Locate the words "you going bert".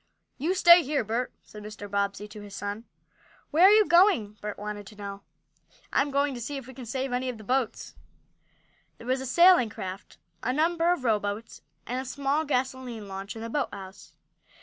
3.71-4.57